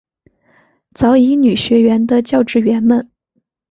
[0.95, 3.11] 早乙女学园的教职员们。